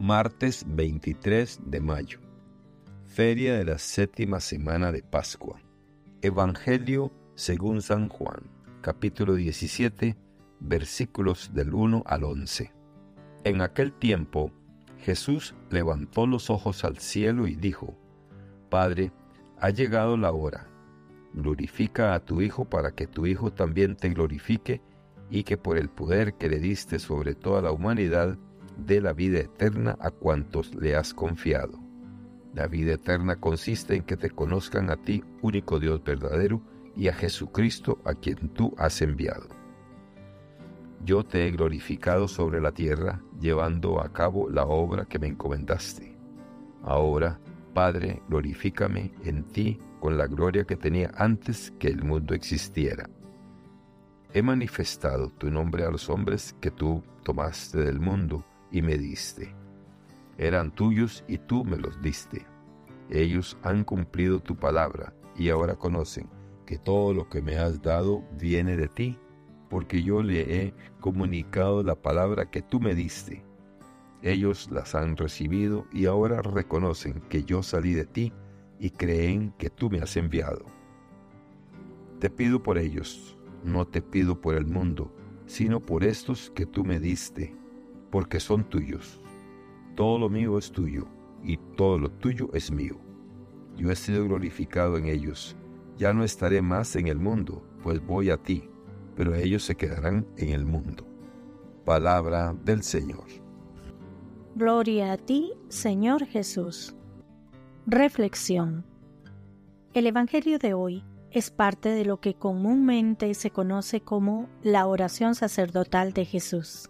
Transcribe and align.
Martes 0.00 0.64
23 0.66 1.60
de 1.66 1.78
mayo. 1.78 2.20
Feria 3.04 3.58
de 3.58 3.66
la 3.66 3.76
séptima 3.76 4.40
semana 4.40 4.92
de 4.92 5.02
Pascua. 5.02 5.60
Evangelio 6.22 7.12
según 7.34 7.82
San 7.82 8.08
Juan, 8.08 8.48
capítulo 8.80 9.34
17, 9.34 10.16
versículos 10.60 11.52
del 11.52 11.74
1 11.74 12.02
al 12.06 12.24
11. 12.24 12.72
En 13.44 13.60
aquel 13.60 13.92
tiempo, 13.92 14.50
Jesús 15.00 15.54
levantó 15.68 16.26
los 16.26 16.48
ojos 16.48 16.82
al 16.86 16.96
cielo 16.96 17.46
y 17.46 17.54
dijo, 17.54 17.94
Padre, 18.70 19.12
ha 19.58 19.68
llegado 19.68 20.16
la 20.16 20.32
hora. 20.32 20.66
Glorifica 21.34 22.14
a 22.14 22.20
tu 22.20 22.40
Hijo 22.40 22.64
para 22.64 22.92
que 22.92 23.06
tu 23.06 23.26
Hijo 23.26 23.52
también 23.52 23.96
te 23.96 24.08
glorifique 24.08 24.80
y 25.28 25.42
que 25.42 25.58
por 25.58 25.76
el 25.76 25.90
poder 25.90 26.38
que 26.38 26.48
le 26.48 26.58
diste 26.58 26.98
sobre 26.98 27.34
toda 27.34 27.60
la 27.60 27.70
humanidad, 27.70 28.38
dé 28.76 29.00
la 29.00 29.12
vida 29.12 29.40
eterna 29.40 29.96
a 30.00 30.10
cuantos 30.10 30.74
le 30.74 30.96
has 30.96 31.14
confiado. 31.14 31.78
La 32.54 32.66
vida 32.66 32.94
eterna 32.94 33.36
consiste 33.36 33.94
en 33.94 34.02
que 34.02 34.16
te 34.16 34.30
conozcan 34.30 34.90
a 34.90 34.96
ti, 34.96 35.22
único 35.40 35.78
Dios 35.78 36.02
verdadero, 36.02 36.60
y 36.96 37.08
a 37.08 37.12
Jesucristo 37.12 37.98
a 38.04 38.14
quien 38.14 38.48
tú 38.48 38.74
has 38.76 39.00
enviado. 39.02 39.48
Yo 41.04 41.24
te 41.24 41.46
he 41.46 41.50
glorificado 41.52 42.28
sobre 42.28 42.60
la 42.60 42.72
tierra, 42.72 43.22
llevando 43.40 44.00
a 44.00 44.12
cabo 44.12 44.50
la 44.50 44.64
obra 44.64 45.06
que 45.06 45.18
me 45.18 45.28
encomendaste. 45.28 46.18
Ahora, 46.82 47.40
Padre, 47.72 48.22
glorifícame 48.28 49.12
en 49.24 49.44
ti 49.44 49.78
con 50.00 50.18
la 50.18 50.26
gloria 50.26 50.64
que 50.64 50.76
tenía 50.76 51.12
antes 51.16 51.72
que 51.78 51.88
el 51.88 52.02
mundo 52.02 52.34
existiera. 52.34 53.08
He 54.32 54.42
manifestado 54.42 55.30
tu 55.30 55.50
nombre 55.50 55.84
a 55.84 55.90
los 55.90 56.10
hombres 56.10 56.54
que 56.60 56.70
tú 56.70 57.02
tomaste 57.22 57.78
del 57.78 58.00
mundo 58.00 58.44
y 58.70 58.82
me 58.82 58.96
diste. 58.96 59.54
Eran 60.38 60.74
tuyos 60.74 61.24
y 61.28 61.38
tú 61.38 61.64
me 61.64 61.76
los 61.76 62.00
diste. 62.00 62.46
Ellos 63.10 63.58
han 63.62 63.84
cumplido 63.84 64.40
tu 64.40 64.56
palabra 64.56 65.12
y 65.36 65.50
ahora 65.50 65.76
conocen 65.76 66.28
que 66.64 66.78
todo 66.78 67.12
lo 67.12 67.28
que 67.28 67.42
me 67.42 67.56
has 67.56 67.82
dado 67.82 68.24
viene 68.38 68.76
de 68.76 68.88
ti, 68.88 69.18
porque 69.68 70.02
yo 70.02 70.22
le 70.22 70.40
he 70.40 70.74
comunicado 71.00 71.82
la 71.82 71.94
palabra 71.94 72.50
que 72.50 72.62
tú 72.62 72.80
me 72.80 72.94
diste. 72.94 73.44
Ellos 74.22 74.70
las 74.70 74.94
han 74.94 75.16
recibido 75.16 75.86
y 75.92 76.06
ahora 76.06 76.42
reconocen 76.42 77.20
que 77.28 77.44
yo 77.44 77.62
salí 77.62 77.94
de 77.94 78.04
ti 78.04 78.32
y 78.78 78.90
creen 78.90 79.52
que 79.58 79.70
tú 79.70 79.90
me 79.90 80.00
has 80.00 80.16
enviado. 80.16 80.64
Te 82.18 82.30
pido 82.30 82.62
por 82.62 82.78
ellos, 82.78 83.38
no 83.64 83.86
te 83.86 84.02
pido 84.02 84.40
por 84.40 84.54
el 84.54 84.66
mundo, 84.66 85.12
sino 85.46 85.80
por 85.80 86.04
estos 86.04 86.50
que 86.50 86.66
tú 86.66 86.84
me 86.84 87.00
diste, 87.00 87.56
porque 88.10 88.40
son 88.40 88.64
tuyos. 88.64 89.20
Todo 89.94 90.18
lo 90.18 90.28
mío 90.28 90.58
es 90.58 90.72
tuyo, 90.72 91.06
y 91.42 91.56
todo 91.76 91.98
lo 91.98 92.10
tuyo 92.10 92.50
es 92.52 92.70
mío. 92.70 92.96
Yo 93.76 93.90
he 93.90 93.96
sido 93.96 94.24
glorificado 94.24 94.96
en 94.96 95.06
ellos 95.06 95.56
ya 96.00 96.14
no 96.14 96.24
estaré 96.24 96.62
más 96.62 96.96
en 96.96 97.08
el 97.08 97.18
mundo, 97.18 97.62
pues 97.82 98.04
voy 98.04 98.30
a 98.30 98.38
ti, 98.38 98.70
pero 99.16 99.34
ellos 99.34 99.62
se 99.62 99.74
quedarán 99.76 100.26
en 100.38 100.48
el 100.48 100.64
mundo. 100.64 101.06
Palabra 101.84 102.56
del 102.64 102.82
Señor. 102.82 103.26
Gloria 104.54 105.12
a 105.12 105.18
ti, 105.18 105.52
Señor 105.68 106.24
Jesús. 106.24 106.94
Reflexión. 107.84 108.86
El 109.92 110.06
Evangelio 110.06 110.58
de 110.58 110.72
hoy 110.72 111.04
es 111.32 111.50
parte 111.50 111.90
de 111.90 112.06
lo 112.06 112.18
que 112.18 112.32
comúnmente 112.32 113.34
se 113.34 113.50
conoce 113.50 114.00
como 114.00 114.48
la 114.62 114.86
oración 114.86 115.34
sacerdotal 115.34 116.14
de 116.14 116.24
Jesús. 116.24 116.88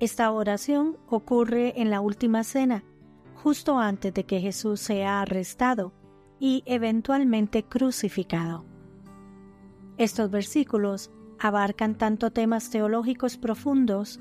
Esta 0.00 0.30
oración 0.32 0.96
ocurre 1.10 1.80
en 1.80 1.90
la 1.90 2.00
última 2.00 2.42
cena, 2.42 2.84
justo 3.34 3.78
antes 3.78 4.14
de 4.14 4.24
que 4.24 4.40
Jesús 4.40 4.80
sea 4.80 5.20
arrestado 5.20 5.92
y 6.38 6.62
eventualmente 6.64 7.64
crucificado. 7.64 8.64
Estos 9.98 10.30
versículos 10.30 11.10
abarcan 11.38 11.96
tanto 11.96 12.30
temas 12.30 12.70
teológicos 12.70 13.36
profundos 13.36 14.20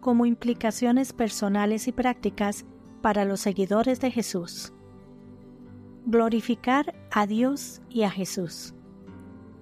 como 0.00 0.26
implicaciones 0.26 1.12
personales 1.12 1.88
y 1.88 1.92
prácticas 1.92 2.64
para 3.02 3.24
los 3.24 3.40
seguidores 3.40 3.98
de 3.98 4.12
Jesús. 4.12 4.72
Glorificar 6.04 6.94
a 7.10 7.26
Dios 7.26 7.82
y 7.90 8.04
a 8.04 8.10
Jesús. 8.10 8.74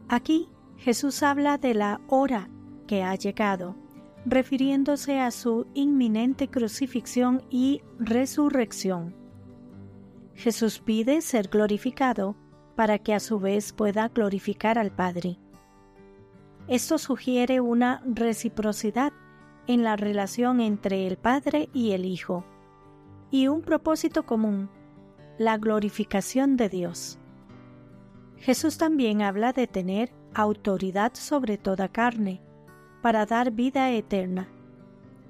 Aquí 0.09 0.51
Jesús 0.77 1.23
habla 1.23 1.57
de 1.57 1.73
la 1.73 2.03
hora 2.09 2.51
que 2.87 3.03
ha 3.03 3.15
llegado, 3.15 3.77
refiriéndose 4.25 5.21
a 5.21 5.31
su 5.31 5.67
inminente 5.75 6.49
crucifixión 6.49 7.43
y 7.51 7.83
resurrección 7.99 9.25
Jesús 10.35 10.81
pide 10.81 11.21
ser 11.21 11.49
glorificado 11.49 12.37
para 12.77 12.99
que 12.99 13.15
a 13.15 13.21
su 13.21 13.39
vez 13.39 13.73
pueda 13.73 14.09
glorificar 14.09 14.79
al 14.79 14.91
Padre. 14.91 15.39
Esto 16.67 16.99
sugiere 16.99 17.61
una 17.61 18.03
reciprocidad 18.05 19.13
en 19.67 19.85
la 19.85 19.97
relación 19.97 20.61
entre 20.61 21.07
el 21.07 21.17
Padre 21.17 21.69
y 21.73 21.93
el 21.93 22.05
Hijo, 22.05 22.45
y 23.31 23.49
un 23.49 23.63
propósito 23.63 24.27
común, 24.27 24.71
la 25.39 25.57
glorificación 25.57 26.57
de 26.57 26.69
Dios. 26.69 27.19
Jesús 28.37 28.77
también 28.77 29.23
habla 29.23 29.53
de 29.53 29.67
tener 29.67 30.13
autoridad 30.35 31.13
sobre 31.15 31.59
toda 31.59 31.89
carne, 31.89 32.43
para 33.05 33.27
dar 33.27 33.51
vida 33.51 33.91
eterna, 33.91 34.49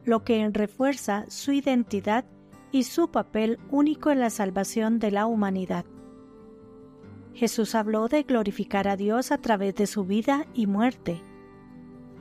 lo 0.05 0.23
que 0.23 0.49
refuerza 0.53 1.25
su 1.27 1.51
identidad 1.51 2.25
y 2.71 2.85
su 2.85 3.11
papel 3.11 3.59
único 3.69 4.13
en 4.13 4.21
la 4.21 4.31
salvación 4.31 5.01
de 5.01 5.11
la 5.11 5.27
humanidad. 5.27 5.85
Jesús 7.35 7.75
habló 7.75 8.07
de 8.07 8.23
glorificar 8.23 8.87
a 8.87 8.97
Dios 8.97 9.33
a 9.33 9.39
través 9.39 9.75
de 9.75 9.89
su 9.89 10.05
vida 10.05 10.47
y 10.55 10.69
muerte. 10.69 11.21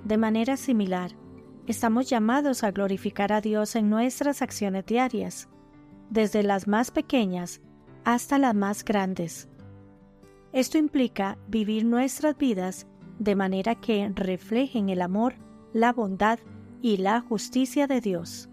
De 0.04 0.18
manera 0.18 0.58
similar, 0.58 1.12
estamos 1.68 2.10
llamados 2.10 2.64
a 2.64 2.72
glorificar 2.72 3.32
a 3.32 3.40
Dios 3.40 3.76
en 3.76 3.92
nuestras 3.92 4.42
acciones 4.42 4.88
diarias, 4.88 5.50
desde 6.10 6.42
las 6.42 6.68
más 6.68 6.90
pequeñas 6.90 7.62
hasta 8.06 8.40
las 8.40 8.56
más 8.56 8.84
grandes. 8.84 9.50
Esto 10.52 10.80
implica 10.80 11.38
vivir 11.48 11.86
nuestras 11.86 12.36
vidas 12.40 12.88
de 13.24 13.36
manera 13.36 13.76
que 13.76 14.10
reflejen 14.14 14.90
el 14.90 15.02
amor, 15.02 15.36
la 15.74 15.94
bondad 15.94 16.40
y 16.82 16.98
la 16.98 17.22
justicia 17.22 17.88
de 17.88 18.02
Dios. 18.02 18.50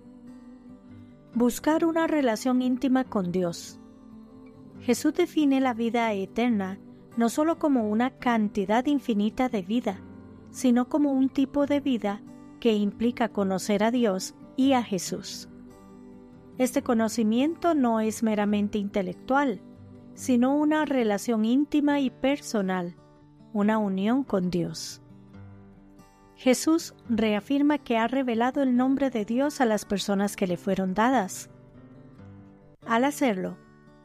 Buscar 1.34 1.84
una 1.84 2.06
relación 2.06 2.62
íntima 2.62 3.04
con 3.04 3.32
Dios. 3.32 3.78
Jesús 4.80 5.14
define 5.14 5.60
la 5.60 5.74
vida 5.74 6.12
eterna 6.12 6.78
no 7.16 7.28
solo 7.28 7.58
como 7.58 7.88
una 7.88 8.10
cantidad 8.10 8.86
infinita 8.86 9.48
de 9.48 9.62
vida, 9.62 10.00
sino 10.50 10.88
como 10.88 11.12
un 11.12 11.28
tipo 11.28 11.66
de 11.66 11.80
vida 11.80 12.22
que 12.60 12.72
implica 12.72 13.28
conocer 13.28 13.82
a 13.82 13.90
Dios 13.90 14.34
y 14.56 14.72
a 14.72 14.82
Jesús. 14.82 15.48
Este 16.58 16.82
conocimiento 16.82 17.74
no 17.74 18.00
es 18.00 18.22
meramente 18.22 18.78
intelectual, 18.78 19.62
sino 20.14 20.56
una 20.56 20.84
relación 20.84 21.44
íntima 21.44 22.00
y 22.00 22.10
personal, 22.10 22.96
una 23.52 23.78
unión 23.78 24.24
con 24.24 24.50
Dios. 24.50 25.02
Jesús 26.36 26.94
reafirma 27.08 27.78
que 27.78 27.98
ha 27.98 28.08
revelado 28.08 28.62
el 28.62 28.76
nombre 28.76 29.10
de 29.10 29.24
Dios 29.24 29.60
a 29.60 29.66
las 29.66 29.84
personas 29.84 30.36
que 30.36 30.46
le 30.46 30.56
fueron 30.56 30.94
dadas. 30.94 31.50
Al 32.86 33.04
hacerlo, 33.04 33.58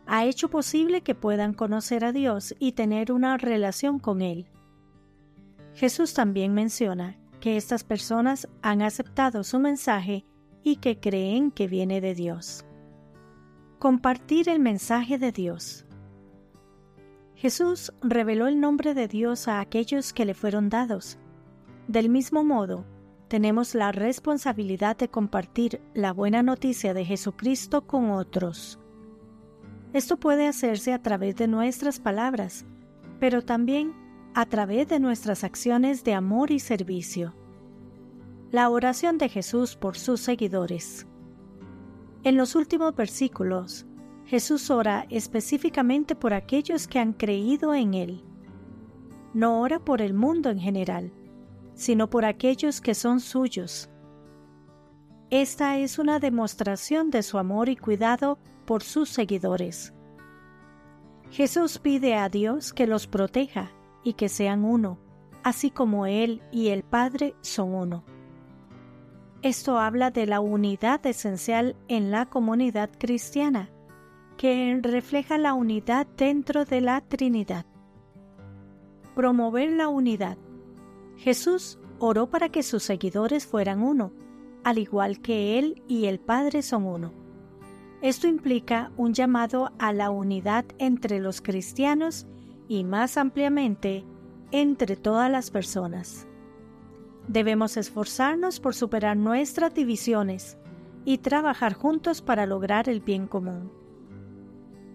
ha 0.06 0.26
hecho 0.26 0.50
posible 0.50 1.02
que 1.02 1.16
puedan 1.16 1.54
conocer 1.54 2.04
a 2.04 2.12
Dios 2.12 2.54
y 2.60 2.74
tener 2.74 3.12
una 3.12 3.38
relación 3.38 4.00
con 4.00 4.22
Él. 4.22 4.48
Jesús 5.74 6.14
también 6.14 6.54
menciona 6.54 7.18
que 7.40 7.58
estas 7.58 7.84
personas 7.84 8.48
han 8.62 8.82
aceptado 8.82 9.44
su 9.44 9.60
mensaje 9.60 10.26
y 10.64 10.78
que 10.78 11.00
creen 11.00 11.52
que 11.52 11.68
viene 11.68 12.02
de 12.02 12.16
Dios. 12.16 12.66
Compartir 13.80 14.50
el 14.50 14.60
mensaje 14.60 15.18
de 15.18 15.32
Dios. 15.32 15.85
Jesús 17.36 17.94
reveló 18.02 18.48
el 18.48 18.60
nombre 18.60 18.94
de 18.94 19.08
Dios 19.08 19.48
a 19.48 19.60
aquellos 19.60 20.14
que 20.14 20.26
le 20.26 20.34
fueron 20.34 20.70
dados 20.70 21.20
del 21.88 22.10
mismo 22.10 22.44
modo, 22.44 22.84
tenemos 23.28 23.76
la 23.76 23.92
responsabilidad 23.92 24.98
de 24.98 25.08
compartir 25.08 25.82
la 25.94 26.14
buena 26.14 26.42
noticia 26.42 26.96
de 26.96 27.06
Jesucristo 27.06 27.86
con 27.86 28.10
otros. 28.10 28.80
Esto 29.94 30.18
puede 30.18 30.48
hacerse 30.48 30.94
a 30.94 31.02
través 31.02 31.36
de 31.36 31.48
nuestras 31.48 32.00
palabras, 32.00 32.66
pero 33.20 33.44
también 33.44 33.94
a 34.34 34.48
través 34.48 34.88
de 34.88 35.00
nuestras 35.00 35.44
acciones 35.44 36.04
de 36.04 36.16
amor 36.16 36.50
y 36.50 36.60
servicio. 36.60 37.36
La 38.52 38.70
oración 38.70 39.20
de 39.20 39.30
Jesús 39.30 39.76
por 39.76 39.96
sus 39.96 40.22
seguidores. 40.22 41.06
En 42.24 42.36
los 42.36 42.56
últimos 42.56 42.96
versículos, 42.96 43.86
Jesús 44.26 44.72
ora 44.72 45.06
específicamente 45.10 46.16
por 46.16 46.34
aquellos 46.34 46.88
que 46.88 47.00
han 47.00 47.14
creído 47.14 47.74
en 47.74 47.94
Él. 47.94 48.24
No 49.34 49.62
ora 49.62 49.80
por 49.80 50.02
el 50.02 50.14
mundo 50.14 50.50
en 50.50 50.60
general, 50.60 51.12
sino 51.76 52.10
por 52.10 52.26
aquellos 52.26 52.82
que 52.82 52.96
son 52.96 53.20
suyos. 53.20 53.90
Esta 55.30 55.78
es 55.78 56.00
una 56.00 56.20
demostración 56.20 57.12
de 57.12 57.22
su 57.22 57.38
amor 57.38 57.70
y 57.70 57.76
cuidado 57.76 58.40
por 58.66 58.82
sus 58.82 59.10
seguidores. 59.10 59.94
Jesús 61.30 61.80
pide 61.80 62.16
a 62.16 62.30
Dios 62.30 62.74
que 62.74 62.88
los 62.88 63.08
proteja 63.08 63.72
y 64.04 64.14
que 64.14 64.30
sean 64.30 64.64
uno, 64.64 65.00
así 65.44 65.70
como 65.70 66.06
Él 66.06 66.42
y 66.52 66.70
el 66.70 66.84
Padre 66.84 67.36
son 67.42 67.74
uno. 67.74 68.04
Esto 69.42 69.78
habla 69.78 70.10
de 70.10 70.26
la 70.26 70.40
unidad 70.40 71.06
esencial 71.06 71.76
en 71.88 72.10
la 72.10 72.28
comunidad 72.28 72.90
cristiana, 72.98 73.70
que 74.38 74.80
refleja 74.82 75.38
la 75.38 75.54
unidad 75.54 76.08
dentro 76.18 76.66
de 76.66 76.82
la 76.82 77.02
Trinidad. 77.02 77.66
Promover 79.16 79.72
la 79.72 79.88
unidad. 79.88 80.38
Jesús 81.18 81.80
oró 82.00 82.30
para 82.30 82.50
que 82.50 82.64
sus 82.64 82.84
seguidores 82.84 83.46
fueran 83.46 83.82
uno, 83.82 84.12
al 84.64 84.78
igual 84.78 85.22
que 85.22 85.58
Él 85.58 85.82
y 85.88 86.06
el 86.06 86.20
Padre 86.20 86.62
son 86.62 86.86
uno. 86.86 87.14
Esto 88.02 88.28
implica 88.28 88.92
un 88.98 89.14
llamado 89.14 89.72
a 89.80 89.94
la 89.94 90.10
unidad 90.10 90.66
entre 90.78 91.20
los 91.20 91.42
cristianos 91.42 92.28
y 92.68 92.84
más 92.84 93.18
ampliamente 93.18 94.04
entre 94.52 94.96
todas 94.96 95.32
las 95.32 95.50
personas. 95.50 96.28
Debemos 97.28 97.78
esforzarnos 97.78 98.60
por 98.60 98.76
superar 98.76 99.18
nuestras 99.18 99.74
divisiones 99.74 100.58
y 101.06 101.20
trabajar 101.20 101.74
juntos 101.74 102.22
para 102.22 102.46
lograr 102.46 102.90
el 102.90 103.00
bien 103.00 103.28
común. 103.28 103.72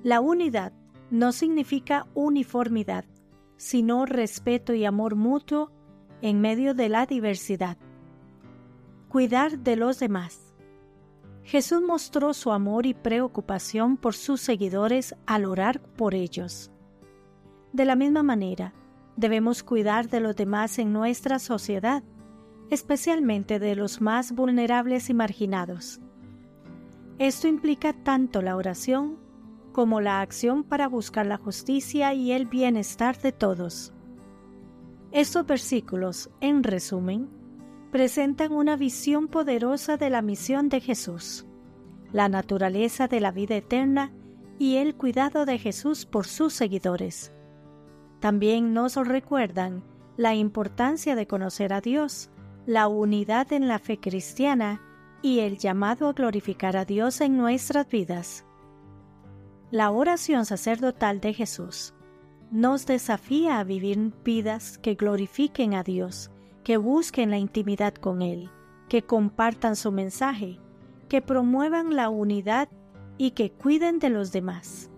La 0.03 0.21
unidad 0.21 0.73
no 1.11 1.33
significa 1.33 2.07
uniformidad, 2.15 3.05
sino 3.57 4.07
respeto 4.07 4.73
y 4.73 4.87
amor 4.87 5.15
mutuo 5.15 5.71
en 6.23 6.41
medio 6.41 6.73
de 6.73 6.89
la 6.89 7.05
diversidad. 7.05 7.77
Cuidar 9.09 9.59
de 9.59 9.77
los 9.77 9.99
demás. 9.99 10.55
Jesús 11.43 11.83
mostró 11.83 12.33
su 12.33 12.51
amor 12.51 12.87
y 12.87 12.95
preocupación 12.95 13.99
por 13.99 14.15
sus 14.15 14.41
seguidores 14.41 15.15
al 15.27 15.45
orar 15.45 15.83
por 15.83 16.15
ellos. 16.15 16.71
De 17.75 17.85
la 17.85 17.97
misma 17.97 18.23
manera, 18.23 18.73
debemos 19.17 19.63
cuidar 19.63 20.09
de 20.09 20.21
los 20.21 20.35
demás 20.35 20.79
en 20.79 20.95
nuestra 20.95 21.39
sociedad, 21.39 22.03
especialmente 22.71 23.59
de 23.59 23.77
los 23.77 24.01
más 24.01 24.33
vulnerables 24.33 25.11
y 25.11 25.15
marginados. 25.15 26.01
Esto 27.19 27.49
implica 27.49 27.93
tanto 27.93 28.41
la 28.41 28.57
oración 28.57 29.19
como 29.73 30.01
la 30.01 30.21
acción 30.21 30.65
para 30.65 30.89
buscar 30.89 31.27
la 31.27 31.37
justicia 31.37 32.15
y 32.15 32.33
el 32.33 32.47
bienestar 32.47 33.21
de 33.21 33.33
todos. 33.33 33.93
Estos 35.13 35.47
versículos, 35.47 36.31
en 36.41 36.63
resumen, 36.63 37.29
presentan 37.91 38.53
una 38.53 38.77
visión 38.77 39.29
poderosa 39.29 39.97
de 39.97 40.11
la 40.11 40.23
misión 40.23 40.69
de 40.69 40.81
Jesús, 40.81 41.47
la 42.13 42.29
naturaleza 42.29 43.09
de 43.09 43.21
la 43.21 43.33
vida 43.33 43.57
eterna 43.57 44.13
y 44.59 44.77
el 44.77 44.95
cuidado 44.95 45.47
de 45.47 45.59
Jesús 45.59 46.07
por 46.07 46.27
sus 46.27 46.53
seguidores. 46.53 47.33
También 48.21 48.75
nos 48.75 48.97
recuerdan 48.97 49.83
la 50.17 50.35
importancia 50.35 51.15
de 51.15 51.27
conocer 51.27 51.73
a 51.73 51.81
Dios, 51.81 52.31
la 52.67 52.87
unidad 52.87 53.53
en 53.53 53.67
la 53.67 53.79
fe 53.79 53.99
cristiana 53.99 54.83
y 55.23 55.41
el 55.41 55.59
llamado 55.59 56.09
a 56.09 56.13
glorificar 56.13 56.77
a 56.77 56.85
Dios 56.85 57.21
en 57.21 57.37
nuestras 57.37 57.89
vidas. 57.89 58.45
La 59.71 59.93
oración 59.93 60.47
sacerdotal 60.47 61.21
de 61.21 61.33
Jesús 61.33 61.95
nos 62.51 62.87
desafía 62.87 63.61
a 63.61 63.65
vivir 63.65 64.13
vidas 64.25 64.79
que 64.79 64.97
glorifiquen 64.97 65.75
a 65.75 65.85
Dios, 65.85 66.33
que 66.65 66.77
busquen 66.77 67.31
la 67.31 67.39
intimidad 67.39 67.95
con 67.95 68.21
Él, 68.21 68.51
que 68.89 69.03
compartan 69.03 69.77
su 69.77 69.93
mensaje, 69.93 70.59
que 71.09 71.23
promuevan 71.23 71.95
la 71.95 72.09
unidad 72.09 72.69
y 73.17 73.31
que 73.31 73.53
cuiden 73.53 74.01
de 74.01 74.11
los 74.11 74.33
demás. 74.33 74.91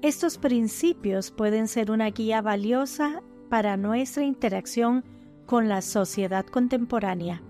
Estos 0.00 0.38
principios 0.38 1.32
pueden 1.32 1.66
ser 1.66 1.90
una 1.90 2.10
guía 2.10 2.42
valiosa 2.42 3.20
para 3.50 3.76
nuestra 3.76 4.22
interacción 4.22 5.04
con 5.44 5.68
la 5.68 5.82
sociedad 5.82 6.46
contemporánea. 6.46 7.42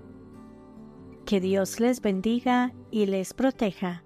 Que 1.26 1.40
Dios 1.40 1.78
les 1.78 2.00
bendiga 2.00 2.72
y 2.90 3.04
les 3.04 3.34
proteja. 3.34 4.06